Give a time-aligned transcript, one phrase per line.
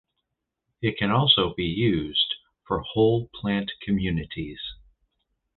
[0.81, 2.33] It can also be used
[2.67, 4.59] for whole plant communities.